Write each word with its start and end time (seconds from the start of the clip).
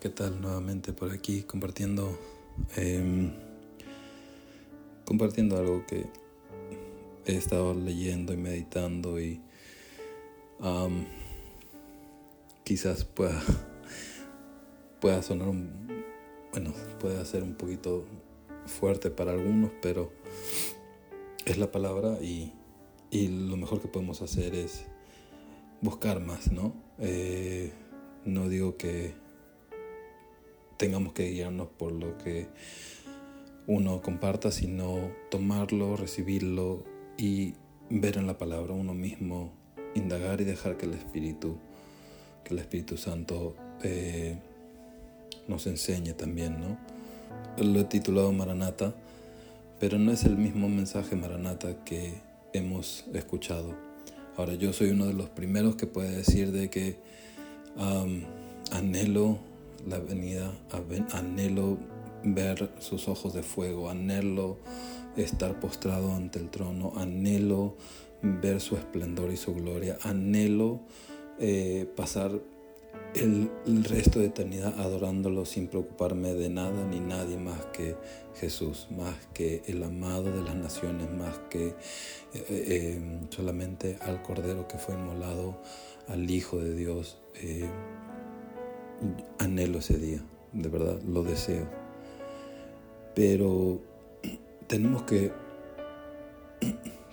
¿qué 0.00 0.10
tal? 0.10 0.40
Nuevamente 0.40 0.92
por 0.92 1.10
aquí 1.10 1.42
compartiendo 1.42 2.16
em, 2.76 3.32
compartiendo 5.04 5.56
algo 5.56 5.84
que 5.86 6.06
he 7.26 7.34
estado 7.34 7.74
leyendo 7.74 8.32
y 8.32 8.36
meditando 8.36 9.20
y 9.20 9.40
quizás 12.64 13.04
pueda 13.04 13.42
pueda 15.00 15.20
sonar 15.22 15.48
un, 15.48 16.04
bueno 16.52 16.72
puede 17.00 17.24
ser 17.24 17.42
un 17.42 17.54
poquito 17.54 18.04
fuerte 18.66 19.10
para 19.10 19.32
algunos 19.32 19.72
pero 19.82 20.12
es 21.44 21.58
la 21.58 21.72
palabra 21.72 22.18
y, 22.22 22.52
y 23.10 23.48
lo 23.48 23.56
mejor 23.56 23.80
que 23.80 23.88
podemos 23.88 24.22
hacer 24.22 24.54
es 24.54 24.84
buscar 25.80 26.20
más 26.20 26.52
no 26.52 26.72
eh, 26.98 27.72
no 28.24 28.48
digo 28.48 28.76
que 28.76 29.27
tengamos 30.78 31.12
que 31.12 31.30
guiarnos 31.30 31.68
por 31.68 31.92
lo 31.92 32.16
que 32.16 32.46
uno 33.66 34.00
comparta, 34.00 34.50
sino 34.50 35.10
tomarlo, 35.30 35.96
recibirlo 35.96 36.84
y 37.18 37.54
ver 37.90 38.16
en 38.16 38.26
la 38.26 38.38
palabra 38.38 38.72
uno 38.72 38.94
mismo, 38.94 39.52
indagar 39.94 40.40
y 40.40 40.44
dejar 40.44 40.78
que 40.78 40.86
el 40.86 40.94
Espíritu, 40.94 41.58
que 42.44 42.54
el 42.54 42.60
Espíritu 42.60 42.96
Santo 42.96 43.54
eh, 43.82 44.38
nos 45.48 45.66
enseñe 45.66 46.14
también, 46.14 46.58
¿no? 46.60 46.78
Lo 47.62 47.80
he 47.80 47.84
titulado 47.84 48.32
Maranata, 48.32 48.94
pero 49.80 49.98
no 49.98 50.12
es 50.12 50.24
el 50.24 50.36
mismo 50.36 50.68
mensaje 50.68 51.16
Maranata 51.16 51.84
que 51.84 52.14
hemos 52.52 53.04
escuchado. 53.12 53.74
Ahora 54.36 54.54
yo 54.54 54.72
soy 54.72 54.90
uno 54.90 55.06
de 55.06 55.14
los 55.14 55.28
primeros 55.28 55.76
que 55.76 55.86
puede 55.86 56.10
decir 56.10 56.52
de 56.52 56.70
que 56.70 56.96
anhelo 58.70 59.38
la 59.86 59.98
venida, 59.98 60.52
anhelo 61.12 61.78
ver 62.24 62.70
sus 62.78 63.08
ojos 63.08 63.34
de 63.34 63.42
fuego, 63.42 63.90
anhelo 63.90 64.58
estar 65.16 65.60
postrado 65.60 66.14
ante 66.14 66.38
el 66.38 66.50
trono, 66.50 66.92
anhelo 66.96 67.76
ver 68.22 68.60
su 68.60 68.76
esplendor 68.76 69.30
y 69.30 69.36
su 69.36 69.54
gloria, 69.54 69.98
anhelo 70.02 70.80
eh, 71.38 71.86
pasar 71.96 72.32
el, 73.14 73.50
resto 73.84 74.18
de 74.18 74.26
eternidad 74.26 74.78
adorándolo 74.78 75.44
sin 75.46 75.68
preocuparme 75.68 76.34
de 76.34 76.50
nada 76.50 76.84
ni 76.84 77.00
nadie 77.00 77.38
más 77.38 77.64
que 77.66 77.96
Jesús, 78.34 78.88
más 78.90 79.14
que 79.32 79.62
el 79.66 79.82
amado 79.82 80.24
de 80.24 80.42
las 80.42 80.54
naciones, 80.54 81.10
más 81.10 81.38
que 81.50 81.68
eh, 81.68 81.74
eh, 82.48 83.20
solamente 83.30 83.98
al 84.02 84.22
Cordero 84.22 84.68
que 84.68 84.78
fue 84.78 84.94
inmolado, 84.94 85.60
al 86.06 86.30
Hijo 86.30 86.58
de 86.58 86.74
Dios 86.74 87.18
anhelo 89.38 89.78
ese 89.78 89.98
día, 89.98 90.20
de 90.52 90.68
verdad, 90.68 91.00
lo 91.02 91.22
deseo. 91.22 91.66
Pero 93.14 93.80
tenemos 94.66 95.02
que 95.02 95.32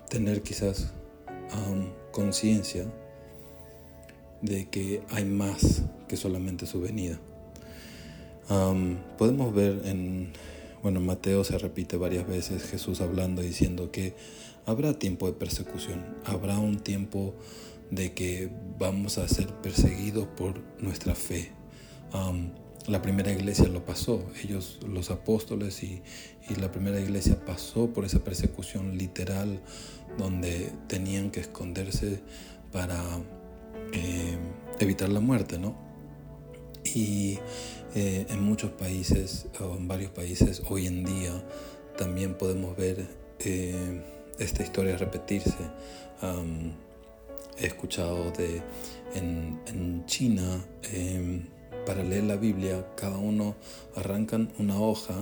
tener 0.09 0.41
quizás 0.41 0.91
um, 1.27 1.87
conciencia 2.11 2.85
de 4.41 4.67
que 4.69 5.01
hay 5.09 5.25
más 5.25 5.83
que 6.07 6.17
solamente 6.17 6.65
su 6.65 6.81
venida. 6.81 7.19
Um, 8.49 8.97
podemos 9.17 9.53
ver 9.53 9.81
en, 9.85 10.31
bueno, 10.83 10.99
Mateo 10.99 11.43
se 11.43 11.57
repite 11.57 11.97
varias 11.97 12.27
veces 12.27 12.63
Jesús 12.63 13.01
hablando 13.01 13.41
diciendo 13.41 13.91
que 13.91 14.13
habrá 14.65 14.93
tiempo 14.93 15.25
de 15.25 15.33
persecución, 15.33 16.03
habrá 16.25 16.59
un 16.59 16.79
tiempo 16.79 17.33
de 17.89 18.13
que 18.13 18.49
vamos 18.77 19.17
a 19.17 19.27
ser 19.27 19.47
perseguidos 19.61 20.27
por 20.27 20.59
nuestra 20.79 21.15
fe, 21.15 21.51
la 22.87 23.01
primera 23.01 23.31
iglesia 23.31 23.67
lo 23.67 23.83
pasó, 23.83 24.23
ellos, 24.43 24.79
los 24.87 25.09
apóstoles 25.11 25.83
y, 25.83 26.01
la 26.59 26.71
primera 26.71 26.99
iglesia 26.99 27.43
pasó 27.43 27.89
por 27.89 28.05
esa 28.05 28.23
persecución 28.23 28.99
literal 28.99 29.59
donde 30.19 30.71
tenían 30.87 31.31
que 31.31 31.39
esconderse 31.39 32.21
para 32.71 33.01
eh, 33.91 34.37
evitar 34.79 35.09
la 35.09 35.21
muerte, 35.21 35.57
¿no? 35.57 35.75
Y 36.83 37.39
eh, 37.95 38.27
en 38.29 38.43
muchos 38.43 38.69
países, 38.71 39.47
o 39.59 39.75
en 39.75 39.87
varios 39.87 40.11
países, 40.11 40.61
hoy 40.69 40.85
en 40.85 41.03
día 41.03 41.31
también 41.97 42.35
podemos 42.35 42.77
ver 42.77 43.07
eh, 43.39 44.01
esta 44.37 44.61
historia 44.61 44.95
repetirse. 44.95 45.55
he 47.57 47.65
escuchado 47.65 48.31
de 48.31 48.61
en, 49.15 49.59
en 49.67 50.05
China, 50.05 50.63
em, 50.93 51.47
para 51.85 52.03
leer 52.03 52.23
la 52.23 52.35
Biblia, 52.35 52.85
cada 52.95 53.17
uno 53.17 53.55
arrancan 53.95 54.51
una 54.57 54.79
hoja 54.79 55.15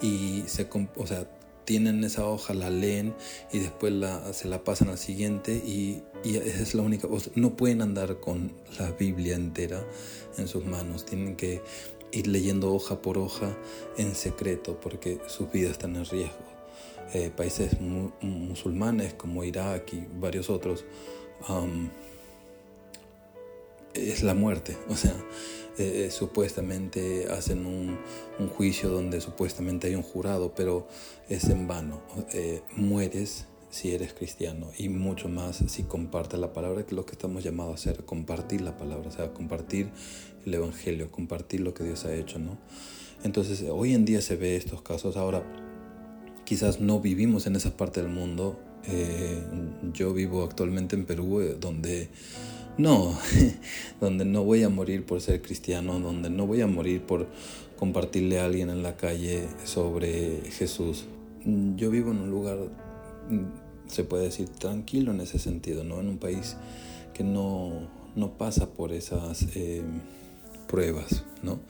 y 0.00 0.44
se, 0.46 0.68
o 0.96 1.06
sea, 1.06 1.26
tienen 1.64 2.04
esa 2.04 2.26
hoja, 2.26 2.54
la 2.54 2.70
leen 2.70 3.14
y 3.52 3.58
después 3.58 3.92
se 4.32 4.48
la 4.48 4.64
pasan 4.64 4.88
al 4.88 4.98
siguiente 4.98 5.54
y, 5.54 6.02
esa 6.24 6.62
es 6.62 6.74
la 6.74 6.82
única, 6.82 7.08
no 7.34 7.56
pueden 7.56 7.82
andar 7.82 8.18
con 8.20 8.52
la 8.78 8.90
Biblia 8.92 9.34
entera 9.34 9.84
en 10.38 10.48
sus 10.48 10.64
manos, 10.64 11.04
tienen 11.04 11.36
que 11.36 11.60
ir 12.12 12.26
leyendo 12.28 12.72
hoja 12.72 13.02
por 13.02 13.18
hoja 13.18 13.54
en 13.98 14.14
secreto 14.14 14.80
porque 14.80 15.20
sus 15.26 15.50
vidas 15.50 15.72
están 15.72 15.96
en 15.96 16.04
riesgo. 16.06 16.54
Eh, 17.12 17.30
países 17.30 17.78
musulmanes 17.80 19.14
como 19.14 19.44
Irak 19.44 19.92
y 19.92 20.06
varios 20.18 20.48
otros, 20.48 20.84
es 23.92 24.22
la 24.22 24.34
muerte, 24.34 24.76
o 24.88 24.96
sea, 24.96 25.14
eh, 25.76 26.08
supuestamente 26.10 27.26
hacen 27.30 27.66
un, 27.66 27.98
juicio 28.56 28.90
donde 28.90 29.20
supuestamente 29.20 29.88
hay 29.88 29.94
un 29.94 30.02
jurado, 30.02 30.54
pero 30.54 30.86
es 31.28 31.44
en 31.48 31.66
vano. 31.66 32.02
Eh, 32.32 32.62
mueres 32.76 33.46
si 33.70 33.92
eres 33.92 34.12
cristiano 34.12 34.70
y 34.78 34.88
mucho 34.88 35.28
más 35.28 35.64
si 35.66 35.82
compartes 35.82 36.38
la 36.38 36.52
palabra, 36.52 36.82
que 36.82 36.90
es 36.90 36.96
lo 36.96 37.04
que 37.04 37.12
estamos 37.12 37.42
llamados 37.42 37.72
a 37.72 37.74
hacer, 37.74 38.04
compartir 38.04 38.60
la 38.60 38.76
palabra, 38.76 39.08
o 39.08 39.12
sea, 39.12 39.32
compartir 39.32 39.90
el 40.46 40.54
Evangelio, 40.54 41.10
compartir 41.10 41.60
lo 41.60 41.74
que 41.74 41.82
Dios 41.82 42.04
ha 42.04 42.14
hecho, 42.14 42.38
¿no? 42.38 42.56
Entonces, 43.24 43.64
hoy 43.68 43.94
en 43.94 44.04
día 44.04 44.20
se 44.20 44.36
ve 44.36 44.54
estos 44.54 44.82
casos. 44.82 45.16
Ahora, 45.16 45.42
quizás 46.44 46.80
no 46.80 47.00
vivimos 47.00 47.46
en 47.46 47.56
esa 47.56 47.76
parte 47.76 48.00
del 48.00 48.10
mundo. 48.10 48.60
Eh, 48.86 49.42
yo 49.92 50.12
vivo 50.12 50.44
actualmente 50.44 50.94
en 50.94 51.06
Perú, 51.06 51.40
donde 51.58 52.10
no, 52.76 53.16
donde 54.00 54.24
no 54.24 54.44
voy 54.44 54.62
a 54.62 54.68
morir 54.68 55.04
por 55.04 55.20
ser 55.20 55.42
cristiano, 55.42 55.98
donde 56.00 56.30
no 56.30 56.46
voy 56.46 56.60
a 56.60 56.66
morir 56.66 57.02
por 57.02 57.28
compartirle 57.78 58.40
a 58.40 58.46
alguien 58.46 58.70
en 58.70 58.82
la 58.82 58.96
calle 58.96 59.46
sobre 59.64 60.40
Jesús. 60.50 61.06
Yo 61.76 61.90
vivo 61.90 62.10
en 62.10 62.18
un 62.18 62.30
lugar, 62.30 62.58
se 63.86 64.04
puede 64.04 64.24
decir, 64.24 64.48
tranquilo 64.48 65.12
en 65.12 65.20
ese 65.20 65.38
sentido, 65.38 65.84
¿no? 65.84 66.00
En 66.00 66.08
un 66.08 66.18
país 66.18 66.56
que 67.12 67.24
no, 67.24 67.88
pasa 68.38 68.72
por 68.72 68.92
esas 68.92 69.46
eh, 69.54 69.82
pruebas, 70.66 71.24
¿no? 71.42 71.60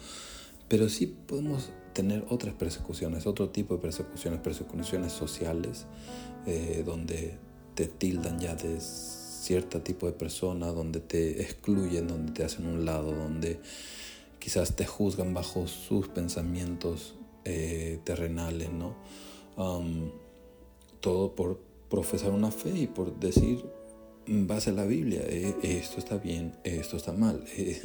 Pero 0.69 0.89
sí 0.89 1.07
podemos 1.07 1.71
tener 1.93 2.25
otras 2.29 2.55
persecuciones, 2.55 3.27
otro 3.27 3.51
tipo 3.51 3.75
de 3.75 3.81
persecuciones, 3.81 4.41
persecuciones 4.41 5.13
sociales, 5.13 5.87
eh, 6.47 6.83
donde 6.85 7.37
te 7.75 7.87
tildan 7.87 8.39
ya 8.39 8.55
de 8.55 8.81
cierto 9.45 9.83
tipo 9.83 10.07
de 10.07 10.13
persona, 10.13 10.69
donde 10.69 11.01
te 11.01 11.43
excluyen, 11.43 12.09
donde 12.09 12.33
te 12.33 12.45
hacen 12.45 12.67
un 12.67 12.85
lado, 12.85 13.13
donde 13.13 13.61
quizás 14.39 14.75
te 14.75 14.87
juzgan 14.87 15.35
bajo 15.35 15.67
sus 15.67 16.09
pensamientos 16.09 17.15
eh, 17.45 17.99
terrenales, 18.05 18.71
¿no? 18.71 18.95
todo 21.01 21.35
por 21.35 21.61
profesar 21.89 22.31
una 22.31 22.51
fe 22.51 22.71
y 22.77 22.87
por 22.87 23.21
decir, 23.21 23.65
en 24.27 24.47
base 24.47 24.71
a 24.71 24.73
la 24.73 24.85
Biblia, 24.85 25.21
eh, 25.27 25.55
esto 25.63 25.99
está 25.99 26.17
bien, 26.17 26.57
esto 26.65 26.97
está 26.97 27.13
mal, 27.13 27.45
eh, 27.57 27.81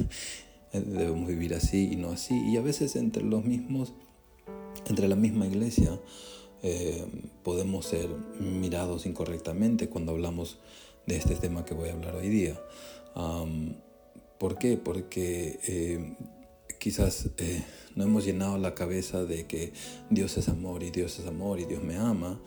debemos 0.72 1.28
vivir 1.28 1.54
así 1.54 1.90
y 1.92 1.96
no 1.96 2.10
así. 2.10 2.34
Y 2.48 2.56
a 2.56 2.62
veces 2.62 2.96
entre 2.96 3.22
los 3.22 3.44
mismos, 3.44 3.92
entre 4.88 5.08
la 5.08 5.16
misma 5.16 5.46
iglesia, 5.46 6.00
podemos 7.42 7.86
ser 7.86 8.10
mirados 8.38 9.06
incorrectamente 9.06 9.88
cuando 9.88 10.12
hablamos 10.12 10.58
de 11.06 11.16
este 11.16 11.34
tema 11.36 11.64
que 11.64 11.74
voy 11.74 11.88
a 11.88 11.92
hablar 11.92 12.14
hoy 12.14 12.28
día. 12.28 12.60
¿Por 14.38 14.56
qué? 14.56 14.76
Porque 14.78 15.58
eh, 15.66 16.14
quizás 16.78 17.28
eh, 17.36 17.62
no 17.94 18.04
hemos 18.04 18.24
llenado 18.24 18.56
la 18.58 18.74
cabeza 18.74 19.24
de 19.24 19.46
que 19.46 19.72
Dios 20.08 20.38
es 20.38 20.48
amor 20.48 20.82
y 20.82 20.90
Dios 20.90 21.18
es 21.18 21.26
amor 21.26 21.60
y 21.60 21.66
Dios 21.66 21.82
me 21.82 21.96
ama, 21.96 22.40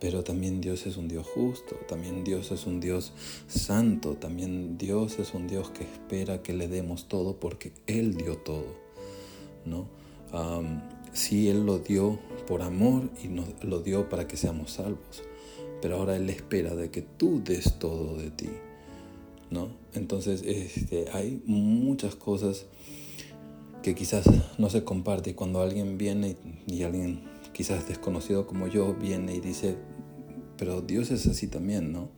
pero 0.00 0.22
también 0.22 0.60
Dios 0.60 0.86
es 0.86 0.96
un 0.98 1.08
Dios 1.08 1.26
justo, 1.26 1.76
también 1.88 2.24
Dios 2.24 2.50
es 2.50 2.66
un 2.66 2.80
Dios 2.80 3.14
santo, 3.48 4.16
también 4.16 4.76
Dios 4.76 5.18
es 5.18 5.32
un 5.32 5.46
Dios 5.46 5.70
que 5.70 5.84
espera 5.84 6.42
que 6.42 6.52
le 6.52 6.68
demos 6.68 7.08
todo 7.08 7.40
porque 7.40 7.72
Él 7.86 8.16
dio 8.16 8.36
todo, 8.36 8.76
¿no? 9.64 9.88
sí, 11.12 11.48
Él 11.48 11.64
lo 11.64 11.78
dio 11.78 12.18
por 12.46 12.62
amor 12.62 13.10
y 13.22 13.28
nos 13.28 13.64
lo 13.64 13.80
dio 13.80 14.08
para 14.08 14.28
que 14.28 14.36
seamos 14.36 14.72
salvos 14.72 15.22
pero 15.80 15.96
ahora 15.96 16.16
Él 16.16 16.28
espera 16.30 16.74
de 16.74 16.90
que 16.90 17.02
tú 17.02 17.42
des 17.42 17.78
todo 17.78 18.16
de 18.16 18.30
ti, 18.30 18.50
¿no? 19.50 19.68
Entonces 19.94 20.42
este, 20.44 21.06
hay 21.12 21.42
muchas 21.46 22.14
cosas 22.14 22.66
que 23.82 23.94
quizás 23.94 24.24
no 24.58 24.68
se 24.70 24.84
comparte 24.84 25.30
y 25.30 25.34
cuando 25.34 25.62
alguien 25.62 25.96
viene 25.96 26.36
y 26.66 26.82
alguien 26.82 27.22
quizás 27.52 27.88
desconocido 27.88 28.46
como 28.46 28.66
yo 28.66 28.94
viene 28.94 29.34
y 29.34 29.40
dice, 29.40 29.76
pero 30.56 30.82
Dios 30.82 31.10
es 31.10 31.26
así 31.26 31.46
también, 31.46 31.92
¿no? 31.92 32.10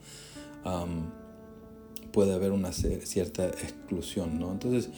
puede 2.13 2.35
haber 2.35 2.53
una 2.53 2.73
cierta 2.73 3.47
exclusión, 3.47 4.39
¿no? 4.39 4.53
Entonces, 4.53 4.91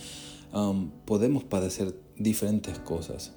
podemos 1.05 1.45
padecer 1.45 1.95
diferentes 2.17 2.79
cosas. 2.81 3.33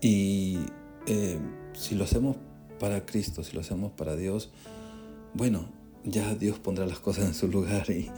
Y 0.00 0.58
eh, 1.06 1.38
si 1.74 1.94
lo 1.94 2.04
hacemos 2.04 2.36
para 2.78 3.06
Cristo, 3.06 3.42
si 3.42 3.54
lo 3.54 3.60
hacemos 3.60 3.92
para 3.92 4.16
Dios, 4.16 4.50
bueno, 5.34 5.66
ya 6.04 6.34
Dios 6.34 6.58
pondrá 6.58 6.86
las 6.86 6.98
cosas 6.98 7.26
en 7.26 7.34
su 7.34 7.48
lugar 7.48 7.90
y, 7.90 8.10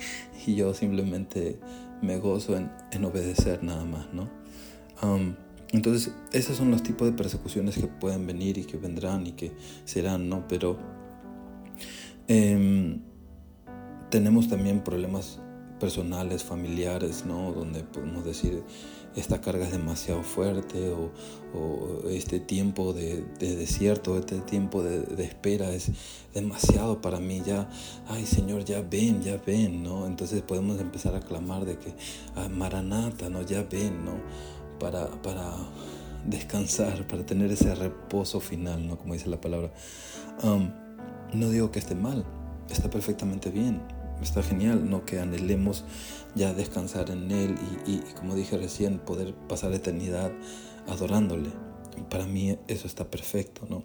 yo 0.54 0.72
simplemente 0.72 1.58
me 2.00 2.18
gozo 2.18 2.56
en, 2.56 3.04
obedecer 3.04 3.62
nada 3.62 3.84
más, 3.84 4.06
¿no? 4.14 4.30
entonces, 5.70 6.12
esos 6.32 6.56
son 6.56 6.70
los 6.70 6.82
tipos 6.82 7.06
de 7.06 7.12
persecuciones 7.12 7.76
que 7.76 7.86
pueden 7.86 8.26
venir 8.26 8.56
y 8.56 8.64
que 8.64 8.78
vendrán 8.78 9.26
y 9.26 9.32
que 9.32 9.52
serán, 9.84 10.28
¿no? 10.28 10.48
Pero 10.48 10.78
em, 12.26 13.02
tenemos 14.10 14.48
también 14.48 14.82
problemas 14.82 15.40
personales, 15.78 16.42
familiares, 16.42 17.26
¿no? 17.26 17.52
Donde 17.52 17.84
podemos 17.84 18.24
decir, 18.24 18.62
esta 19.16 19.40
carga 19.40 19.64
es 19.64 19.72
demasiado 19.72 20.22
fuerte 20.22 20.90
o, 20.90 21.10
este 22.10 22.40
tiempo 22.40 22.92
de, 22.92 23.24
desierto, 23.38 24.18
este 24.18 24.40
tiempo 24.40 24.82
de, 24.82 25.24
espera 25.24 25.70
es 25.70 25.90
demasiado 26.34 27.00
para 27.00 27.20
mí, 27.20 27.42
ya, 27.44 27.68
ay 28.06 28.26
Señor, 28.26 28.64
ya 28.64 28.82
ven, 28.82 29.22
ya 29.22 29.40
ven, 29.44 29.82
¿no? 29.82 30.06
Entonces 30.06 30.42
podemos 30.42 30.78
empezar 30.78 31.14
a 31.14 31.20
clamar 31.20 31.64
de 31.64 31.78
que, 31.78 31.94
ah, 32.36 32.48
Maranata, 32.48 33.30
¿no? 33.30 33.42
Ya 33.42 33.62
ven, 33.62 34.04
¿no? 34.04 34.12
Para, 34.78 35.06
para 35.22 35.54
descansar, 36.26 37.06
para 37.08 37.24
tener 37.24 37.50
ese 37.50 37.74
reposo 37.74 38.40
final, 38.40 38.86
¿no? 38.86 38.98
Como 38.98 39.14
dice 39.14 39.30
la 39.30 39.40
palabra. 39.40 39.72
no 41.32 41.50
digo 41.50 41.70
que 41.70 41.78
esté 41.78 41.94
mal, 41.94 42.24
está 42.68 42.90
perfectamente 42.90 43.50
bien 43.50 43.97
está 44.24 44.42
genial, 44.42 44.88
¿no? 44.88 45.04
Que 45.04 45.20
anhelemos 45.20 45.84
ya 46.34 46.52
descansar 46.54 47.10
en 47.10 47.30
Él 47.30 47.54
y, 47.86 47.98
como 48.14 48.34
dije 48.34 48.56
recién, 48.56 48.98
poder 48.98 49.34
pasar 49.48 49.72
eternidad 49.72 50.32
adorándole. 50.86 51.50
Para 52.10 52.26
mí 52.26 52.56
eso 52.68 52.86
está 52.86 53.10
perfecto, 53.10 53.66
¿no? 53.68 53.82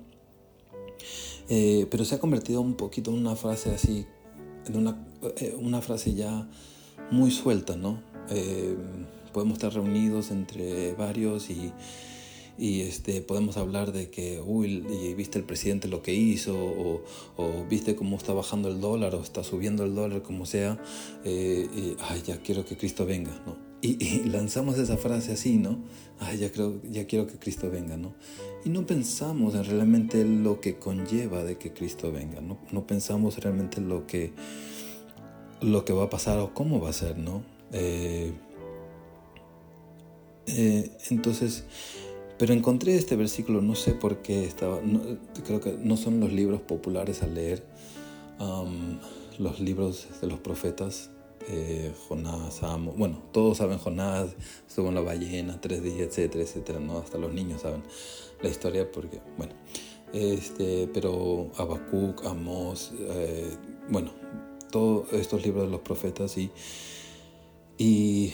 Eh, 1.50 1.88
pero 1.92 2.06
se 2.06 2.16
ha 2.16 2.20
convertido 2.20 2.62
un 2.62 2.76
poquito 2.76 3.12
en 3.12 3.18
una 3.18 3.36
frase 3.36 3.74
así, 3.74 4.06
en 4.66 4.78
una, 4.78 5.06
eh, 5.38 5.56
una 5.60 5.82
frase 5.82 6.14
ya 6.14 6.48
muy 7.12 7.32
suelta, 7.32 7.76
¿no? 7.76 8.02
Eh, 8.30 8.78
podemos 9.34 9.56
estar 9.56 9.74
reunidos 9.74 10.32
entre 10.32 10.94
varios 10.94 11.50
y 11.50 11.74
y 12.58 12.82
este, 12.82 13.22
podemos 13.22 13.58
hablar 13.58 13.92
de 13.92 14.10
que, 14.10 14.40
uy, 14.40 14.80
viste 15.18 15.40
el 15.40 15.46
presidente 15.46 15.88
lo 15.88 16.02
que 16.02 16.14
hizo, 16.14 16.56
o, 16.56 17.66
viste 17.70 17.96
cómo 17.96 18.18
está 18.18 18.34
bajando 18.34 18.70
el 18.70 18.80
dólar, 18.80 19.16
o 19.16 19.22
está 19.22 19.44
subiendo 19.44 19.84
el 19.84 19.96
dólar, 19.96 20.22
como 20.22 20.46
sea, 20.46 20.78
eh, 21.24 21.68
y, 21.76 21.96
ay, 22.10 22.22
ya 22.26 22.38
quiero 22.42 22.66
que 22.66 22.78
Cristo 22.78 23.06
venga, 23.06 23.32
¿no? 23.46 23.58
Y, 23.82 24.24
lanzamos 24.30 24.78
esa 24.78 24.98
frase 24.98 25.34
así, 25.34 25.58
¿no? 25.58 25.80
Ay, 26.20 26.38
ya, 26.38 26.52
creo, 26.52 26.80
ya 26.90 27.06
quiero 27.06 27.28
que 27.28 27.38
Cristo 27.38 27.70
venga, 27.72 27.98
¿no? 27.98 28.14
Y 28.64 28.70
no 28.70 28.86
pensamos 28.86 29.56
en 29.56 29.66
realmente 29.66 30.24
lo 30.24 30.62
que 30.62 30.78
conlleva 30.78 31.44
de 31.44 31.58
que 31.58 31.74
Cristo 31.74 32.12
venga, 32.12 32.40
¿no? 32.40 32.60
No 32.72 32.86
pensamos 32.86 33.38
realmente 33.40 33.82
lo 33.82 34.06
que, 34.06 34.32
lo 35.60 35.86
que 35.86 35.92
va 35.92 36.04
a 36.04 36.10
pasar 36.10 36.40
o 36.40 36.54
cómo 36.54 36.80
va 36.80 36.92
a 36.92 36.94
ser, 36.94 37.18
¿no? 37.18 37.44
Eh, 37.72 38.32
eh, 40.48 40.92
entonces, 41.10 41.64
pero 42.44 42.54
encontré 42.54 42.98
este 42.98 43.16
versículo, 43.16 43.62
no 43.62 43.74
sé 43.74 43.94
por 43.94 44.18
qué 44.18 44.44
estaba, 44.44 44.82
creo 45.46 45.62
que 45.62 45.78
no 45.82 45.96
son 45.96 46.20
los 46.20 46.34
libros 46.34 46.60
populares 46.60 47.24
a 47.24 47.28
leer, 47.28 47.64
los 49.40 49.62
libros 49.62 50.10
de 50.20 50.28
los 50.28 50.40
profetas, 50.40 51.10
eh, 51.48 51.94
Jonás, 52.10 52.62
Amo, 52.62 52.92
bueno, 52.98 53.22
todos 53.32 53.60
saben 53.60 53.78
Jonás, 53.78 54.36
estuvo 54.68 54.90
en 54.90 54.96
la 54.96 55.00
ballena 55.00 55.62
tres 55.62 55.82
días, 55.84 56.02
etcétera, 56.02 56.44
etcétera, 56.44 56.80
¿no? 56.82 56.98
hasta 56.98 57.18
los 57.18 57.32
niños 57.32 57.62
saben 57.62 57.82
la 58.42 58.50
historia 58.50 58.92
porque, 58.92 59.22
bueno, 59.38 59.54
este, 60.12 60.90
pero 60.94 61.50
Habacuc, 61.56 62.26
Amos, 62.26 62.92
eh, 63.00 63.56
bueno, 63.88 64.12
todos 64.70 65.14
estos 65.14 65.46
libros 65.46 65.64
de 65.64 65.72
los 65.72 65.80
profetas 65.80 66.38
y, 66.38 66.52
y 67.78 68.34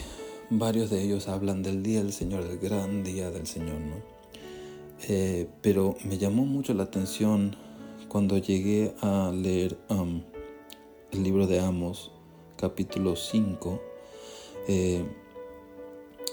Varios 0.52 0.90
de 0.90 1.04
ellos 1.04 1.28
hablan 1.28 1.62
del 1.62 1.84
día 1.84 2.02
del 2.02 2.12
Señor, 2.12 2.44
del 2.44 2.58
gran 2.58 3.04
día 3.04 3.30
del 3.30 3.46
Señor, 3.46 3.80
¿no? 3.80 3.98
Eh, 5.08 5.48
pero 5.62 5.96
me 6.04 6.18
llamó 6.18 6.44
mucho 6.44 6.74
la 6.74 6.84
atención 6.84 7.56
cuando 8.08 8.36
llegué 8.40 8.96
a 9.02 9.32
leer 9.32 9.78
um, 9.90 10.24
el 11.12 11.24
libro 11.24 11.46
de 11.46 11.60
Amos, 11.60 12.12
capítulo 12.58 13.16
5, 13.16 13.80
eh, 14.68 15.06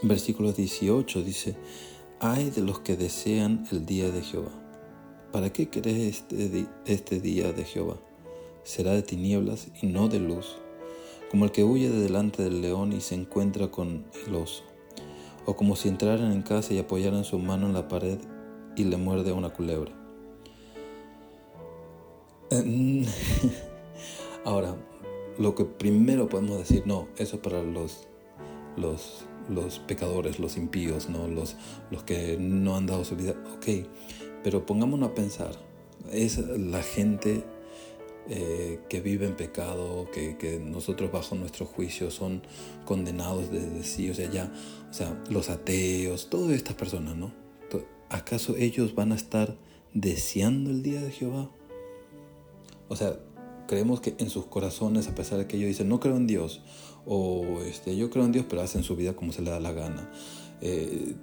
versículo 0.02 0.54
18, 0.54 1.22
dice, 1.22 1.54
hay 2.18 2.48
de 2.48 2.62
los 2.62 2.80
que 2.80 2.96
desean 2.96 3.66
el 3.70 3.84
día 3.84 4.10
de 4.10 4.22
Jehová. 4.22 4.52
¿Para 5.30 5.52
qué 5.52 5.68
crees 5.68 6.24
este, 6.30 6.66
este 6.86 7.20
día 7.20 7.52
de 7.52 7.64
Jehová? 7.64 7.98
Será 8.64 8.92
de 8.92 9.02
tinieblas 9.02 9.68
y 9.82 9.88
no 9.88 10.08
de 10.08 10.20
luz 10.20 10.56
como 11.31 11.44
el 11.44 11.52
que 11.52 11.64
huye 11.64 11.90
de 11.90 12.00
delante 12.00 12.43
del 12.43 12.62
león 12.62 12.93
y 12.93 13.00
se 13.00 13.14
encuentra 13.14 13.70
con 13.70 14.05
el 14.26 14.34
oso, 14.34 14.64
o 15.44 15.56
como 15.56 15.76
si 15.76 15.88
entraran 15.88 16.32
en 16.32 16.43
casa 16.43 16.75
y 16.75 16.78
apoyaran 16.78 17.25
su 17.25 17.38
mano 17.38 17.67
en 17.67 17.75
la 17.75 17.88
pared 17.88 18.19
y 18.76 18.84
le 18.84 18.96
muerde 18.96 19.32
una 19.32 19.50
culebra. 19.50 19.93
Ahora, 24.44 24.76
lo 25.38 25.55
que 25.55 25.64
primero 25.64 26.28
podemos 26.28 26.58
decir, 26.58 26.84
no, 26.87 27.08
eso 27.17 27.43
para 27.43 27.62
los, 27.62 28.06
los, 28.76 29.25
los 29.49 29.81
pecadores, 29.81 30.38
los 30.38 30.56
impíos, 30.56 31.08
¿no? 31.08 31.26
los, 31.26 31.56
los 31.90 32.04
que 32.04 32.37
no 32.38 32.76
han 32.76 32.87
dado 32.87 33.04
su 33.04 33.16
vida, 33.16 33.35
ok, 33.56 33.87
pero 34.45 34.64
pongámonos 34.64 35.11
a 35.11 35.14
pensar, 35.14 35.50
es 36.12 36.38
la 36.38 36.83
gente 36.83 37.45
eh, 38.28 38.80
que 38.88 39.00
vive 39.00 39.26
en 39.26 39.37
pecado, 39.37 40.09
que, 40.12 40.61
nosotros 40.64 41.12
bajo 41.12 41.35
nuestro 41.35 41.66
juicio 41.66 42.11
son 42.11 42.42
condenados 42.85 43.50
desde 43.50 43.85
sí, 43.85 44.11
o 44.11 44.14
sea, 44.14 44.30
ya, 44.30 44.52
o 44.90 44.92
sea, 44.92 45.23
los 45.30 45.50
ateos, 45.50 46.28
todas 46.30 46.52
estas 46.52 46.75
personas, 46.75 47.16
¿no? 47.16 47.33
¿Acaso 48.09 48.54
ellos 48.56 48.95
van 48.95 49.11
a 49.11 49.16
estar 49.16 49.56
deseando 49.92 50.71
el 50.71 50.83
día 50.83 51.02
de 51.02 51.11
Jehová? 51.11 51.50
O 52.88 52.95
sea, 52.95 53.18
creemos 53.66 54.00
que 54.00 54.14
en 54.18 54.30
sus 54.30 54.47
corazones, 54.47 55.09
a 55.09 55.14
pesar 55.14 55.38
de 55.38 55.47
que 55.47 55.56
ellos 55.56 55.68
dicen, 55.68 55.88
no 55.88 55.99
creo 55.99 56.16
en 56.16 56.26
Dios, 56.26 56.62
o 57.04 57.61
este, 57.64 57.97
yo 57.97 58.11
creo 58.11 58.25
en 58.25 58.33
Dios, 58.33 58.47
pero 58.49 58.62
hacen 58.62 58.85
su 58.85 58.97
vida 58.97 59.14
como 59.14 59.33
se 59.33 59.42
le 59.42 59.50
da 59.50 59.61
la 59.61 59.73
gana. 59.73 60.11
Eh, 60.61 61.14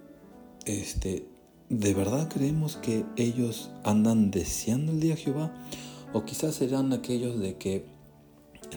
este, 0.66 1.26
¿De 1.70 1.94
verdad 1.94 2.30
creemos 2.32 2.76
que 2.78 3.06
ellos 3.16 3.72
andan 3.84 4.30
deseando 4.30 4.92
el 4.92 5.00
día 5.00 5.16
de 5.16 5.22
Jehová? 5.22 5.54
O 6.14 6.26
quizás 6.26 6.56
serán 6.56 6.94
aquellos 6.94 7.40
de 7.40 7.58
que 7.58 7.86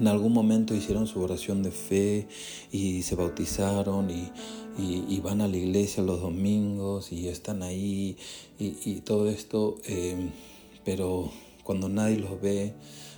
en 0.01 0.09
algún 0.09 0.33
momento 0.33 0.75
hicieron 0.75 1.07
su 1.07 1.21
oración 1.21 1.63
de 1.63 1.71
fe 1.71 2.29
y 2.71 3.03
se 3.03 3.15
bautizaron 3.15 4.11
y, 4.11 5.21
van 5.21 5.41
a 5.41 5.49
la 5.49 5.57
iglesia 5.57 6.03
los 6.03 6.21
domingos 6.21 7.11
y 7.11 7.29
están 7.29 7.63
ahí 7.63 8.17
y, 8.59 9.01
todo 9.01 9.29
esto, 9.29 9.77
em, 9.85 10.31
pero 10.85 11.31
cuando 11.65 11.89
nadie 11.89 12.19
los 12.19 12.41
ve 12.41 12.75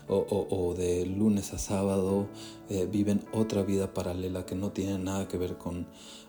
o, 0.08 0.74
de 0.76 1.04
lunes 1.04 1.52
a 1.52 1.58
sábado 1.58 2.28
eh, 2.70 2.88
viven 2.90 3.22
otra 3.34 3.62
vida 3.62 3.92
paralela 3.92 4.46
que 4.46 4.54
no 4.54 4.72
tiene 4.72 4.98
nada 4.98 5.28
que 5.28 5.36
ver 5.36 5.58
con 5.58 5.86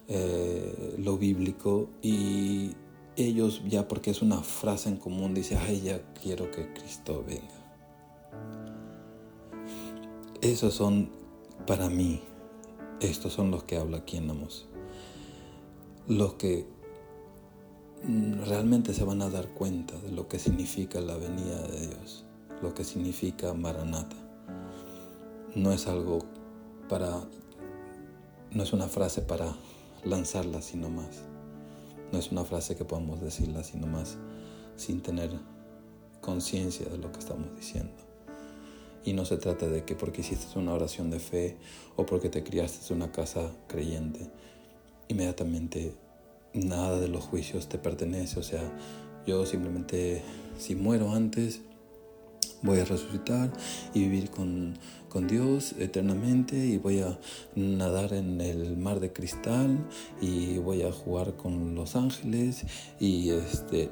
eh, 0.10 0.96
lo 0.98 1.18
bíblico 1.18 1.90
y 2.02 2.72
ellos 3.16 3.62
ya 3.68 3.88
porque 3.88 4.12
es 4.12 4.22
una 4.22 4.42
frase 4.42 4.90
en 4.90 4.98
común 4.98 5.34
dice, 5.34 5.58
ay 5.58 5.82
ya 5.82 6.02
quiero 6.22 6.52
que 6.52 6.74
Cristo 6.74 7.24
venga. 7.26 7.59
Esos 10.42 10.74
son, 10.74 11.10
para 11.68 11.90
mí, 11.90 12.22
estos 13.02 13.34
son 13.34 13.52
los 13.52 13.66
que 13.66 13.76
habla 13.76 13.98
aquí 13.98 14.16
en 14.16 14.30
Amos. 14.30 14.70
Los 16.08 16.36
que 16.36 16.66
mm, 18.06 18.46
realmente 18.46 18.94
se 18.94 19.04
van 19.04 19.22
a 19.22 19.30
dar 19.30 19.50
cuenta 19.50 19.98
de 20.00 20.14
lo 20.14 20.30
que 20.30 20.40
significa 20.40 21.02
la 21.02 21.18
venida 21.18 21.62
de 21.68 21.88
Dios, 21.88 22.24
lo 22.62 22.74
que 22.74 22.86
significa 22.86 23.54
Maranata. 23.54 24.16
No 25.56 25.74
es 25.74 25.88
algo 25.88 26.20
para, 26.88 27.22
no 28.52 28.64
es 28.64 28.72
una 28.72 28.88
frase 28.88 29.22
para 29.22 29.54
lanzarla 30.06 30.62
sino 30.62 30.90
más. 30.90 31.22
No 32.14 32.18
es 32.18 32.32
una 32.32 32.46
frase 32.46 32.78
que 32.78 32.86
podamos 32.86 33.20
decirla 33.20 33.62
sino 33.66 33.88
más 33.88 34.18
sin 34.78 35.02
tener 35.02 35.38
conciencia 36.22 36.88
de 36.88 36.98
lo 36.98 37.12
que 37.12 37.20
estamos 37.20 37.54
diciendo. 37.58 38.09
Y 39.06 39.14
no 39.14 39.26
se 39.26 39.38
trata 39.38 39.68
de 39.68 39.86
que 39.86 39.96
porque 39.96 40.22
hiciste 40.22 40.60
una 40.60 40.74
oración 40.74 41.10
de 41.10 41.20
fe 41.20 41.58
o 41.96 42.06
porque 42.06 42.30
te 42.30 42.44
criaste 42.44 42.94
en 42.94 43.02
una 43.02 43.12
casa 43.12 43.52
creyente, 43.68 44.30
inmediatamente 45.08 45.94
nada 46.54 47.00
de 47.00 47.08
los 47.08 47.24
juicios 47.24 47.70
te 47.70 47.78
pertenece. 47.78 48.40
O 48.40 48.44
sea, 48.44 48.62
yo 49.26 49.46
simplemente, 49.46 50.22
si 50.58 50.76
muero 50.76 51.12
antes, 51.14 51.62
voy 52.62 52.80
a 52.80 52.86
resucitar 52.86 53.52
y 53.94 54.02
vivir 54.02 54.30
con, 54.30 54.78
con, 55.08 55.28
Dios 55.28 55.76
eternamente 55.80 56.58
y 56.58 56.78
voy 56.78 57.00
a 57.00 57.18
nadar 57.56 58.14
en 58.14 58.42
el 58.42 58.76
mar 58.76 59.00
de 59.00 59.14
cristal 59.14 59.78
y 60.22 60.58
voy 60.58 60.82
a 60.82 60.92
jugar 60.92 61.36
con 61.36 61.76
los 61.76 61.96
ángeles 61.96 62.66
y 63.00 63.30
este 63.30 63.90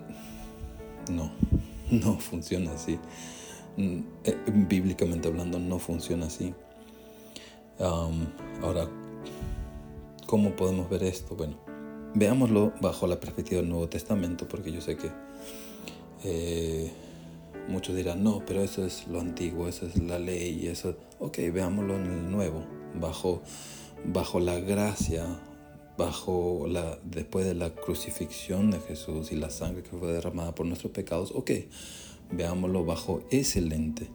no 1.09 1.31
no 1.91 2.19
funciona 2.19 2.73
así 2.73 2.99
bíblicamente 3.77 5.27
hablando 5.27 5.59
no 5.59 5.79
funciona 5.79 6.25
así. 6.27 6.53
Ahora 7.79 8.89
cómo 10.25 10.55
podemos 10.55 10.89
ver 10.89 11.03
esto 11.03 11.35
bueno 11.35 11.57
veámoslo 12.13 12.73
bajo 12.81 13.07
la 13.07 13.19
perspectiva 13.19 13.61
del 13.61 13.69
Nuevo 13.69 13.87
Testamento 13.87 14.47
porque 14.47 14.71
yo 14.71 14.81
sé 14.81 14.97
que 14.97 15.11
eh, 16.23 16.91
Muchos 17.67 17.97
dirán, 17.97 18.23
no, 18.23 18.43
pero 18.45 18.63
eso 18.63 18.85
es 18.85 19.07
lo 19.07 19.19
antiguo, 19.19 19.67
eso 19.67 19.87
es 19.87 19.97
la 20.01 20.19
ley, 20.19 20.67
eso... 20.67 20.95
Ok, 21.19 21.39
veámoslo 21.51 21.97
en 21.97 22.05
el 22.05 22.31
nuevo, 22.31 22.63
bajo, 22.95 23.41
bajo 24.05 24.39
la 24.39 24.57
gracia, 24.59 25.25
bajo 25.97 26.65
la, 26.69 26.97
después 27.03 27.45
de 27.45 27.55
la 27.55 27.71
crucifixión 27.71 28.71
de 28.71 28.79
Jesús 28.79 29.33
y 29.33 29.35
la 29.35 29.49
sangre 29.49 29.83
que 29.83 29.89
fue 29.89 30.13
derramada 30.13 30.55
por 30.55 30.65
nuestros 30.65 30.93
pecados. 30.93 31.31
Ok, 31.35 31.51
veámoslo 32.31 32.85
bajo 32.85 33.21
ese 33.29 33.61
lente. 33.61 34.07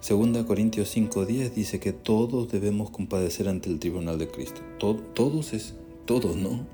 Segunda 0.00 0.44
Corintios 0.46 0.96
5.10 0.96 1.50
dice 1.52 1.80
que 1.80 1.92
todos 1.92 2.50
debemos 2.50 2.90
compadecer 2.90 3.48
ante 3.48 3.70
el 3.70 3.80
tribunal 3.80 4.18
de 4.18 4.28
Cristo. 4.28 4.60
todos 4.78 5.52
es, 5.52 5.74
todos, 6.04 6.36
¿no? 6.36 6.66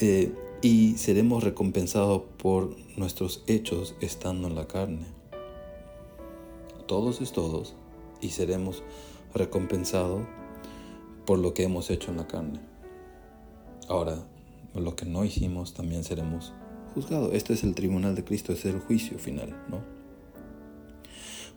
Eh, 0.00 0.32
y 0.62 0.94
seremos 0.98 1.42
recompensados 1.42 2.22
por 2.36 2.76
nuestros 2.96 3.42
hechos 3.46 3.94
estando 4.00 4.48
en 4.48 4.54
la 4.54 4.68
carne. 4.68 5.06
Todos 6.86 7.20
es 7.22 7.32
todos 7.32 7.74
y 8.20 8.30
seremos 8.30 8.82
recompensados 9.32 10.22
por 11.24 11.38
lo 11.38 11.54
que 11.54 11.62
hemos 11.62 11.88
hecho 11.90 12.10
en 12.10 12.18
la 12.18 12.26
carne. 12.26 12.60
Ahora, 13.88 14.22
lo 14.74 14.96
que 14.96 15.06
no 15.06 15.24
hicimos 15.24 15.72
también 15.72 16.04
seremos 16.04 16.52
juzgados. 16.94 17.32
Este 17.34 17.54
es 17.54 17.64
el 17.64 17.74
tribunal 17.74 18.14
de 18.14 18.24
Cristo, 18.24 18.52
es 18.52 18.64
el 18.64 18.80
juicio 18.80 19.18
final, 19.18 19.56
¿no? 19.68 20.00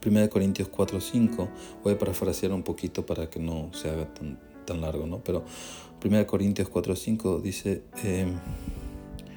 1 0.06 0.30
Corintios 0.30 0.70
4:5, 0.70 1.50
voy 1.84 1.94
a 1.94 1.98
parafrasear 1.98 2.52
un 2.52 2.63
poquito 2.63 3.06
para 3.06 3.30
que 3.30 3.40
no 3.40 3.70
se 3.74 3.90
haga 3.90 4.13
tan, 4.13 4.38
tan 4.66 4.82
largo, 4.82 5.08
¿no? 5.08 5.24
Pero 5.24 5.44
1 6.04 6.28
Corintios 6.28 6.70
4:5 6.70 7.42
dice, 7.42 7.84
eh, 8.04 8.28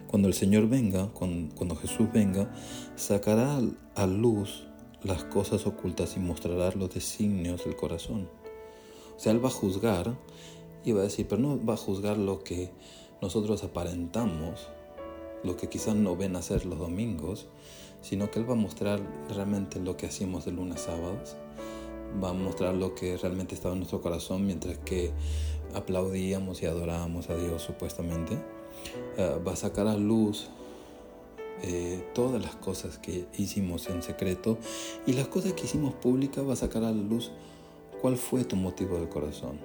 cuando 0.07 0.29
el 0.29 0.35
Señor 0.35 0.69
venga, 0.69 1.09
cuando, 1.09 1.77
Jesús 1.77 2.09
venga, 2.13 2.51
sacará 2.97 3.61
a 3.95 4.07
luz 4.07 4.67
las 5.03 5.25
cosas 5.25 5.67
ocultas 5.67 6.17
y 6.17 6.21
mostrará 6.21 6.71
los 6.71 6.95
designios 6.95 7.65
del 7.65 7.77
corazón. 7.77 8.29
O 9.17 9.21
sea, 9.21 9.33
Él 9.33 9.45
va 9.45 9.49
a 9.49 9.53
juzgar 9.53 10.17
y 10.85 10.93
va 10.93 11.01
a 11.01 11.05
decir, 11.05 11.27
pero 11.29 11.41
no 11.41 11.65
va 11.65 11.75
a 11.75 11.77
juzgar 11.77 12.19
lo 12.19 12.43
que 12.43 12.71
nosotros 13.21 13.63
aparentamos, 13.63 14.69
lo 15.45 15.57
que 15.57 15.69
quizás 15.69 15.95
no 15.95 16.17
ven 16.17 16.37
hacer 16.37 16.67
los 16.67 16.79
domingos, 16.79 17.47
sino 18.01 18.31
que 18.31 18.39
Él 18.39 18.49
va 18.49 18.55
a 18.55 18.57
mostrar 18.57 19.01
realmente 19.29 19.81
lo 19.81 19.97
que 19.97 20.07
hacíamos 20.07 20.45
de 20.45 20.53
lunes 20.53 20.83
a 20.83 20.93
sábados, 20.93 21.37
va 22.23 22.31
a 22.31 22.33
mostrar 22.33 22.75
lo 22.75 22.95
que 22.95 23.17
realmente 23.17 23.55
estaba 23.55 23.75
en 23.75 23.81
nuestro 23.81 24.01
corazón 24.01 24.47
mientras 24.47 24.79
que 24.79 25.13
aplaudíamos 25.75 26.63
y 26.63 26.67
adorábamos 26.67 27.29
a 27.31 27.37
Dios 27.37 27.63
supuestamente. 27.63 28.39
Eh, 29.17 29.41
va 29.47 29.53
a 29.53 29.57
sacar 29.57 29.87
a 29.87 29.97
luz 29.97 30.49
eh, 31.63 32.05
todas 32.15 32.43
las 32.43 32.55
cosas 32.57 32.99
que 32.99 33.27
hicimos 33.39 33.89
en 33.89 34.03
secreto 34.03 34.59
y 35.07 35.15
las 35.15 35.29
cosas 35.29 35.55
que 35.55 35.65
hicimos 35.65 35.95
públicas 35.95 36.47
va 36.47 36.53
a 36.53 36.57
sacar 36.57 36.85
a 36.85 36.93
luz 36.93 37.33
cuál 38.01 38.17
fue 38.17 38.45
tu 38.45 38.57
motivo 38.57 38.99
del 38.99 39.09
corazón. 39.09 39.59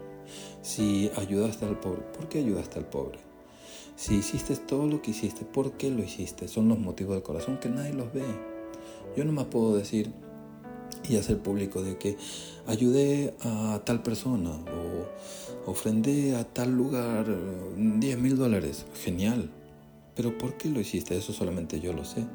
Si 0.62 1.12
ayudaste 1.16 1.66
al 1.66 1.80
pobre, 1.80 2.02
¿por 2.02 2.30
qué 2.30 2.40
ayudaste 2.40 2.80
al 2.80 2.86
pobre? 2.86 3.31
Si 3.96 4.16
hiciste 4.16 4.56
todo 4.56 4.88
lo 4.88 5.02
que 5.02 5.12
hiciste, 5.12 5.46
¿por 5.46 5.74
qué 5.74 5.90
lo 5.92 6.04
hiciste? 6.04 6.48
Son 6.48 6.68
los 6.68 6.80
motivos 6.80 7.16
del 7.16 7.24
corazón 7.24 7.60
que 7.60 7.70
nadie 7.70 7.94
los 7.94 8.12
ve. 8.14 8.24
Yo 9.16 9.26
no 9.26 9.32
me 9.32 9.46
puedo 9.46 9.76
decir 9.76 10.12
y 11.10 11.18
hacer 11.18 11.40
público 11.40 11.82
de 11.82 11.98
que 11.98 12.18
ayudé 12.68 13.34
a 13.42 13.82
tal 13.86 14.02
persona 14.02 14.52
o 14.52 15.70
ofrendé 15.70 16.36
a 16.36 16.44
tal 16.44 16.72
lugar 16.76 17.26
10 17.78 18.18
mil 18.18 18.38
dólares. 18.38 18.86
Genial. 19.04 19.50
Pero 20.16 20.38
¿por 20.38 20.58
qué 20.58 20.70
lo 20.70 20.80
hiciste? 20.80 21.18
Eso 21.18 21.34
solamente 21.34 21.80
yo 21.80 21.94
lo 21.94 22.06
sé. 22.06 22.26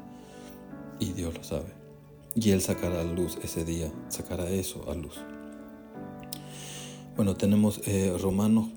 Y 0.99 1.13
Dios 1.13 1.33
lo 1.33 1.43
sabe. 1.43 1.73
Y 2.35 2.51
Él 2.51 2.61
sacará 2.61 3.01
a 3.01 3.03
luz 3.03 3.37
ese 3.43 3.65
día, 3.65 3.91
sacará 4.09 4.49
eso 4.49 4.89
a 4.89 4.95
luz. 4.95 5.19
Bueno, 7.15 7.35
tenemos 7.35 7.81
eh, 7.87 8.15
Romanos 8.21 8.67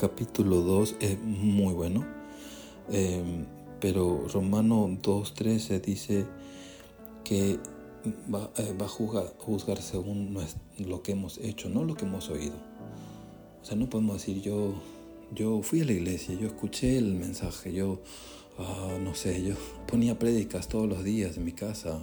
capítulo 0.00 0.62
2, 0.62 0.96
es 1.00 1.20
muy 1.20 1.74
bueno. 1.74 2.06
Eh, 2.90 3.22
pero 3.80 4.26
Romanos 4.32 4.90
2.13 5.02 5.80
dice 5.82 6.26
que 7.22 7.58
va, 8.32 8.50
eh, 8.56 8.74
va 8.80 8.86
a 8.86 8.88
juzgar, 8.88 9.34
juzgar, 9.36 9.82
según 9.82 10.34
lo 10.78 11.02
que 11.02 11.12
hemos 11.12 11.36
hecho, 11.38 11.68
no 11.68 11.84
lo 11.84 11.94
que 11.94 12.06
hemos 12.06 12.30
oído. 12.30 12.54
O 13.62 13.64
sea, 13.64 13.76
no 13.76 13.90
podemos 13.90 14.16
decir 14.16 14.40
yo, 14.40 14.72
yo 15.34 15.62
fui 15.62 15.82
a 15.82 15.84
la 15.84 15.92
iglesia, 15.92 16.34
yo 16.34 16.46
escuché 16.46 16.96
el 16.96 17.14
mensaje, 17.14 17.74
yo, 17.74 18.00
ah, 18.58 18.96
no 19.02 19.14
sé, 19.14 19.42
yo 19.42 19.54
ponía 19.86 20.18
prédicas 20.18 20.68
todos 20.68 20.88
los 20.88 21.04
días 21.04 21.36
en 21.36 21.44
mi 21.44 21.52
casa. 21.52 22.00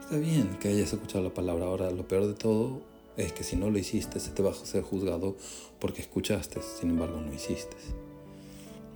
Está 0.00 0.16
bien 0.16 0.56
que 0.60 0.68
hayas 0.68 0.94
escuchado 0.94 1.24
la 1.24 1.34
palabra. 1.34 1.66
Ahora, 1.66 1.90
lo 1.90 2.08
peor 2.08 2.26
de 2.26 2.34
todo 2.34 2.80
es 3.18 3.32
que 3.32 3.42
si 3.44 3.56
no 3.56 3.68
lo 3.68 3.78
hiciste, 3.78 4.20
se 4.20 4.30
te 4.30 4.42
va 4.42 4.52
a 4.52 4.54
ser 4.54 4.82
juzgado 4.82 5.36
porque 5.80 6.00
escuchaste, 6.00 6.60
sin 6.62 6.90
embargo 6.90 7.20
no 7.20 7.34
hiciste. 7.34 7.76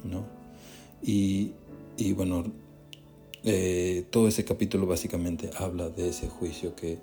¿No? 0.04 0.24
Y, 1.02 1.52
y 1.96 2.12
bueno, 2.12 2.44
eh, 3.44 4.06
todo 4.10 4.28
ese 4.28 4.44
capítulo 4.44 4.86
básicamente 4.86 5.50
habla 5.58 5.88
de 5.88 6.08
ese 6.08 6.28
juicio 6.28 6.76
que 6.76 7.00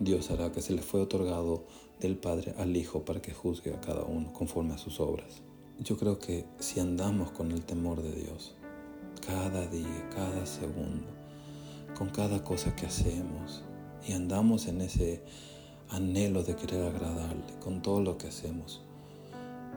Dios 0.00 0.30
hará, 0.30 0.50
que 0.50 0.62
se 0.62 0.72
le 0.72 0.80
fue 0.80 1.02
otorgado 1.02 1.64
del 2.00 2.16
Padre 2.16 2.54
al 2.56 2.74
Hijo 2.74 3.04
para 3.04 3.20
que 3.20 3.32
juzgue 3.32 3.74
a 3.74 3.80
cada 3.80 4.04
uno 4.04 4.32
conforme 4.32 4.74
a 4.74 4.78
sus 4.78 4.98
obras. 5.00 5.42
Yo 5.78 5.98
creo 5.98 6.18
que 6.18 6.46
si 6.58 6.80
andamos 6.80 7.30
con 7.32 7.52
el 7.52 7.62
temor 7.64 8.02
de 8.02 8.12
Dios, 8.12 8.54
cada 9.26 9.66
día, 9.66 10.08
cada 10.14 10.46
segundo, 10.46 11.06
con 11.98 12.08
cada 12.08 12.42
cosa 12.42 12.74
que 12.74 12.86
hacemos, 12.86 13.62
y 14.06 14.12
andamos 14.12 14.66
en 14.66 14.80
ese 14.80 15.22
anhelo 15.90 16.42
de 16.42 16.56
querer 16.56 16.84
agradarle, 16.84 17.58
con 17.60 17.82
todo 17.82 18.00
lo 18.00 18.18
que 18.18 18.28
hacemos, 18.28 18.82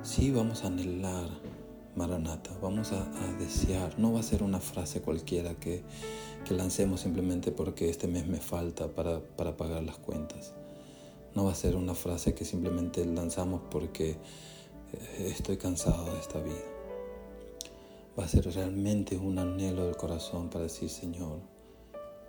sí 0.04 0.32
vamos 0.32 0.64
a 0.64 0.68
anhelar 0.68 1.30
Maranata, 1.98 2.52
vamos 2.62 2.92
a, 2.92 3.08
desear, 3.40 3.98
no 3.98 4.14
va 4.14 4.20
a 4.20 4.24
ser 4.24 4.44
una 4.44 4.60
frase 4.60 5.02
cualquiera 5.02 5.56
que, 5.56 5.82
lancemos 6.52 7.02
simplemente 7.02 7.52
porque 7.52 7.90
este 7.90 8.08
mes 8.08 8.28
me 8.28 8.38
falta 8.38 8.88
para, 8.88 9.20
para 9.20 9.58
pagar 9.58 9.84
las 9.84 9.98
cuentas. 9.98 10.54
No 11.34 11.46
va 11.46 11.54
a 11.54 11.56
ser 11.56 11.76
una 11.76 11.96
frase 11.96 12.36
que 12.36 12.46
simplemente 12.46 13.04
lanzamos 13.04 13.62
porque 13.72 14.12
eh, 14.12 15.34
estoy 15.36 15.58
cansado 15.58 16.14
de 16.14 16.20
esta 16.20 16.40
vida. 16.40 16.64
Va 18.18 18.26
a 18.26 18.28
ser 18.28 18.46
realmente 18.46 19.18
un 19.18 19.40
anhelo 19.40 19.88
del 19.88 19.98
corazón 19.98 20.50
para 20.50 20.66
decir, 20.66 20.90
Señor, 20.90 21.40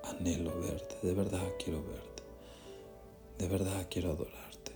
anhelo 0.03 0.59
verte, 0.61 0.97
de 1.03 1.13
verdad 1.13 1.47
quiero 1.63 1.83
verte, 1.85 2.18
de 3.39 3.49
verdad 3.49 3.87
quiero 3.91 4.11
adorarte. 4.11 4.73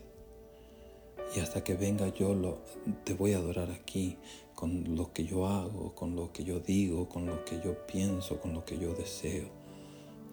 Y 1.34 1.40
hasta 1.40 1.64
que 1.64 1.74
venga 1.74 2.08
yo 2.08 2.34
lo, 2.34 2.58
te 3.04 3.14
voy 3.14 3.32
a 3.32 3.38
adorar 3.38 3.70
aquí, 3.70 4.18
con 4.54 4.96
lo 4.96 5.12
que 5.12 5.24
yo 5.24 5.48
hago, 5.48 5.94
con 5.94 6.14
lo 6.14 6.32
que 6.32 6.44
yo 6.44 6.60
digo, 6.60 7.08
con 7.08 7.26
lo 7.26 7.44
que 7.44 7.60
yo 7.64 7.84
pienso, 7.86 8.40
con 8.40 8.54
lo 8.54 8.64
que 8.64 8.78
yo 8.78 8.94
deseo. 8.94 9.48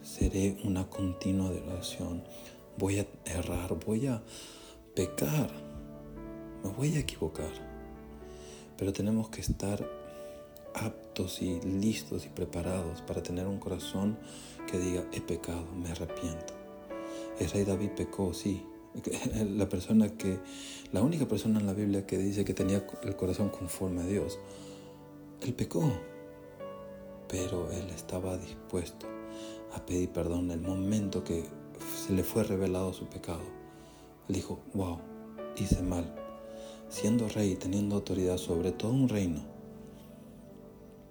Seré 0.04 0.58
una 0.64 0.88
continua 0.88 1.48
adoración. 1.48 2.24
Voy 2.78 3.00
a 3.00 3.08
errar, 3.26 3.78
voy 3.86 4.08
a 4.08 4.22
pecar, 4.96 5.52
me 6.64 6.70
voy 6.72 6.96
a 6.96 7.00
equivocar. 7.00 7.52
Pero 8.78 8.94
tenemos 8.94 9.30
que 9.30 9.42
estar 9.42 9.84
aptos 10.76 11.42
y 11.42 11.60
listos 11.62 12.26
y 12.26 12.30
preparados 12.30 13.02
para 13.02 13.24
tener 13.24 13.48
un 13.48 13.58
corazón 13.58 14.18
que 14.70 14.78
diga, 14.78 15.06
he 15.12 15.22
pecado, 15.22 15.66
me 15.74 15.90
arrepiento. 15.90 16.59
El 17.40 17.50
rey 17.50 17.64
David 17.64 17.92
pecó, 17.96 18.34
sí, 18.34 18.66
la 19.56 19.70
persona 19.70 20.10
que, 20.10 20.40
la 20.92 21.02
única 21.02 21.28
persona 21.28 21.60
en 21.60 21.66
la 21.66 21.74
Biblia 21.74 22.06
que 22.06 22.18
dice 22.18 22.44
que 22.44 22.54
tenía 22.54 22.86
el 23.04 23.16
corazón 23.16 23.50
conforme 23.50 24.02
a 24.02 24.06
Dios, 24.06 24.40
él 25.42 25.54
pecó, 25.54 25.90
pero 27.28 27.72
él 27.72 27.90
estaba 27.92 28.38
dispuesto 28.38 29.08
a 29.74 29.86
pedir 29.86 30.10
perdón 30.10 30.52
el 30.52 30.62
momento 30.62 31.24
que 31.24 31.46
se 31.96 32.14
le 32.14 32.24
fue 32.24 32.44
revelado 32.44 32.92
su 32.94 33.06
pecado. 33.06 33.44
Él 34.28 34.36
dijo, 34.36 34.60
wow, 34.74 35.00
hice 35.56 35.82
mal. 35.82 36.14
Siendo 36.90 37.30
rey, 37.30 37.56
teniendo 37.56 37.96
autoridad 37.96 38.38
sobre 38.38 38.72
todo 38.72 38.92
un 38.92 39.08
reino, 39.08 39.42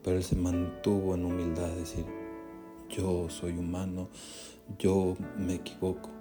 pero 0.03 0.17
él 0.17 0.25
se 0.25 0.37
mantuvo 0.37 1.15
en 1.15 1.25
humildad, 1.25 1.69
decir, 1.69 2.05
yo 2.91 3.29
soy 3.31 3.53
humano, 3.53 4.09
yo 4.79 5.17
me 5.37 5.55
equivoco. 5.55 6.18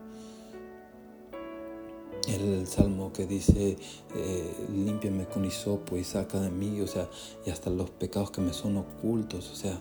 El 2.27 2.67
salmo 2.67 3.13
que 3.13 3.25
dice, 3.25 3.77
eh, 4.15 4.53
límpiame 4.73 5.25
con 5.25 5.45
hisopo 5.45 5.95
y 5.95 6.03
saca 6.03 6.39
de 6.39 6.49
mí, 6.49 6.81
o 6.81 6.87
sea, 6.87 7.09
y 7.45 7.49
hasta 7.49 7.69
los 7.69 7.89
pecados 7.89 8.31
que 8.31 8.41
me 8.41 8.53
son 8.53 8.77
ocultos, 8.77 9.49
o 9.51 9.55
sea, 9.55 9.79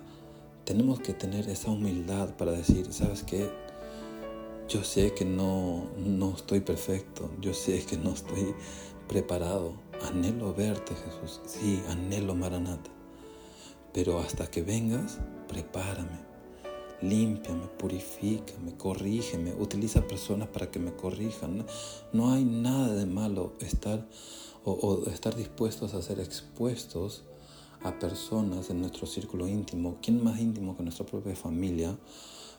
tenemos 0.64 1.00
que 1.00 1.12
tener 1.12 1.48
esa 1.48 1.70
humildad 1.70 2.36
para 2.36 2.52
decir, 2.52 2.92
¿sabes 2.92 3.24
qué? 3.24 3.50
Yo 4.68 4.82
sé 4.84 5.12
que 5.14 5.24
no, 5.24 5.86
no 5.96 6.34
estoy 6.34 6.60
perfecto, 6.60 7.30
yo 7.40 7.54
sé 7.54 7.84
que 7.84 7.96
no 7.96 8.10
estoy 8.10 8.54
preparado. 9.08 9.74
Anhelo 10.02 10.52
verte, 10.54 10.94
Jesús. 10.94 11.40
Sí, 11.46 11.82
anhelo 11.88 12.34
Maranata. 12.34 12.90
Pero 13.92 14.18
hasta 14.18 14.48
que 14.48 14.62
vengas, 14.62 15.18
prepárame, 15.48 16.18
límpiame, 17.02 17.66
purifícame, 17.78 18.76
corrígeme, 18.76 19.54
utiliza 19.54 20.06
personas 20.06 20.48
para 20.48 20.70
que 20.70 20.78
me 20.78 20.94
corrijan. 20.94 21.66
No 22.12 22.32
hay 22.32 22.44
nada 22.44 22.94
de 22.94 23.06
malo 23.06 23.54
estar 23.60 24.06
o, 24.64 25.04
estar 25.06 25.34
dispuestos 25.36 25.94
a 25.94 26.02
ser 26.02 26.18
expuestos 26.20 27.24
a 27.82 27.98
personas 27.98 28.68
en 28.70 28.80
nuestro 28.80 29.06
círculo 29.06 29.46
íntimo, 29.46 29.98
¿quién 30.02 30.22
más 30.24 30.40
íntimo 30.40 30.76
que 30.76 30.82
nuestra 30.82 31.06
propia 31.06 31.36
familia? 31.36 31.96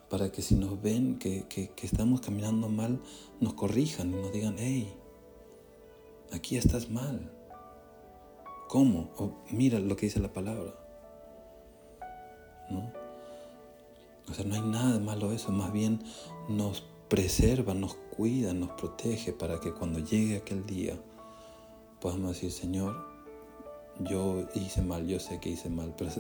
Para 0.09 0.31
que 0.31 0.41
si 0.41 0.55
nos 0.55 0.81
ven 0.81 1.19
que, 1.19 1.45
estamos 1.81 2.21
caminando 2.21 2.69
mal, 2.69 3.01
nos 3.41 3.53
corrijan 3.55 4.13
y 4.13 4.15
nos 4.15 4.31
digan, 4.31 4.55
hey, 4.57 4.93
aquí 6.31 6.55
estás 6.55 6.89
mal. 6.89 7.33
¿Cómo? 8.69 9.11
O 9.17 9.43
mira 9.51 9.79
lo 9.79 9.97
que 9.97 10.05
dice 10.05 10.21
la 10.21 10.31
palabra. 10.31 10.73
¿No? 12.69 12.96
O 14.29 14.33
sea, 14.33 14.45
no 14.45 14.55
hay 14.55 14.61
nada 14.61 14.93
de 14.93 14.99
malo 14.99 15.31
eso, 15.31 15.51
más 15.51 15.71
bien 15.71 16.01
nos 16.49 16.83
preserva, 17.07 17.73
nos 17.73 17.95
cuida, 17.95 18.53
nos 18.53 18.71
protege 18.71 19.31
para 19.31 19.59
que 19.59 19.73
cuando 19.73 19.99
llegue 19.99 20.37
aquel 20.37 20.65
día 20.65 20.99
podamos 22.01 22.33
decir, 22.33 22.51
Señor, 22.51 22.95
yo 23.99 24.47
hice 24.53 24.81
mal, 24.81 25.07
yo 25.07 25.19
sé 25.19 25.39
que 25.39 25.49
hice 25.49 25.69
mal, 25.69 25.95
pero 25.97 26.11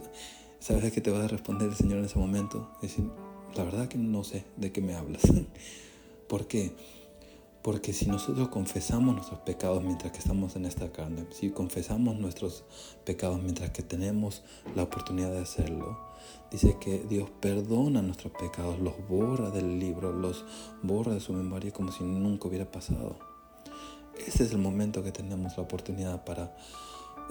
¿sabes 0.59 0.91
qué 0.91 1.01
te 1.01 1.11
va 1.11 1.23
a 1.23 1.27
responder 1.27 1.69
el 1.69 1.75
Señor 1.75 1.99
en 1.99 2.05
ese 2.05 2.17
momento? 2.17 2.71
Es 2.81 2.95
decir, 2.95 3.11
la 3.55 3.63
verdad 3.63 3.87
que 3.87 3.97
no 3.97 4.23
sé 4.23 4.45
de 4.55 4.71
qué 4.71 4.81
me 4.81 4.95
hablas. 4.95 5.21
¿Por 6.27 6.47
qué? 6.47 6.73
Porque 7.67 7.91
si 7.91 8.05
nosotros 8.05 8.47
confesamos 8.47 9.13
nuestros 9.13 9.41
pecados 9.41 9.83
mientras 9.83 10.13
que 10.13 10.19
estamos 10.19 10.55
en 10.55 10.63
esta 10.63 10.89
carne, 10.93 11.25
si 11.31 11.49
confesamos 11.49 12.17
nuestros 12.17 12.63
pecados 13.03 13.41
mientras 13.43 13.71
que 13.71 13.83
tenemos 13.83 14.41
la 14.73 14.83
oportunidad 14.83 15.33
de 15.33 15.39
hacerlo, 15.39 15.99
dice 16.49 16.77
que 16.79 16.99
Dios 16.99 17.29
perdona 17.41 18.01
nuestros 18.01 18.31
pecados, 18.31 18.79
los 18.79 18.93
borra 19.09 19.49
del 19.49 19.79
libro, 19.79 20.13
los 20.13 20.45
borra 20.81 21.13
de 21.13 21.19
su 21.19 21.33
memoria 21.33 21.73
como 21.73 21.91
si 21.91 22.05
nunca 22.05 22.47
hubiera 22.47 22.71
pasado. 22.71 23.19
Ese 24.25 24.45
es 24.45 24.53
el 24.53 24.59
momento 24.59 25.03
que 25.03 25.11
tenemos 25.11 25.57
la 25.57 25.63
oportunidad 25.63 26.23
para 26.23 26.55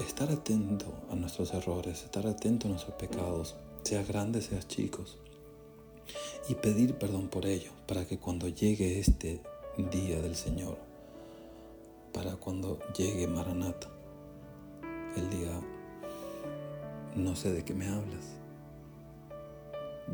estar 0.06 0.30
atento 0.30 0.92
a 1.10 1.14
nuestros 1.14 1.54
errores, 1.54 2.04
estar 2.04 2.26
atento 2.26 2.66
a 2.66 2.72
nuestros 2.72 2.94
pecados, 2.96 3.56
seas 3.84 4.06
grandes, 4.06 4.44
seas 4.44 4.68
chicos, 4.68 5.16
y 6.50 6.56
pedir 6.56 6.96
perdón 6.96 7.28
por 7.28 7.46
ello, 7.46 7.70
para 7.88 8.04
que 8.04 8.18
cuando 8.18 8.48
llegue 8.48 8.98
este 8.98 9.40
día 9.76 10.20
del 10.20 10.34
Señor, 10.34 10.78
para 12.12 12.36
cuando 12.36 12.78
llegue 12.96 13.26
Maranata, 13.26 13.88
el 15.16 15.30
día, 15.30 15.60
no 17.14 17.36
sé 17.36 17.52
de 17.52 17.64
qué 17.64 17.74
me 17.74 17.86
hablas, 17.86 18.24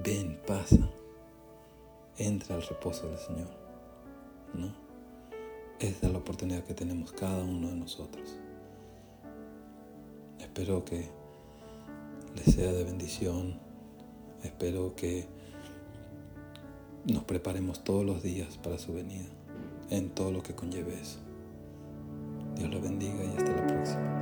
ven, 0.04 0.40
pasa, 0.46 0.90
entra 2.18 2.56
al 2.56 2.62
reposo 2.62 3.08
del 3.08 3.18
Señor, 3.18 3.50
¿no? 4.54 4.74
Esta 5.78 6.06
es 6.06 6.12
la 6.12 6.18
oportunidad 6.18 6.64
que 6.64 6.74
tenemos 6.74 7.12
cada 7.12 7.42
uno 7.42 7.68
de 7.68 7.76
nosotros. 7.76 8.36
Espero 10.38 10.84
que 10.84 11.08
les 12.36 12.54
sea 12.54 12.72
de 12.72 12.84
bendición. 12.84 13.58
Espero 14.42 14.94
que 14.94 15.26
nos 17.04 17.24
preparemos 17.24 17.82
todos 17.82 18.04
los 18.04 18.22
días 18.22 18.58
para 18.58 18.78
su 18.78 18.92
venida, 18.92 19.28
en 19.90 20.10
todo 20.10 20.32
lo 20.32 20.42
que 20.42 20.54
conlleve 20.54 21.00
eso. 21.00 21.18
Dios 22.56 22.72
la 22.72 22.80
bendiga 22.80 23.24
y 23.24 23.36
hasta 23.36 23.50
la 23.50 23.66
próxima. 23.66 24.21